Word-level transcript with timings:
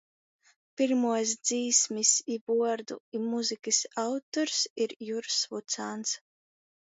Pyrmuos 0.79 1.33
dzīsmis 1.49 2.13
i 2.35 2.37
vuordu, 2.51 2.97
i 3.19 3.21
muzykys 3.27 3.83
autors 4.05 4.63
ir 4.87 4.97
Jurs 5.11 5.39
Vucāns. 5.53 6.17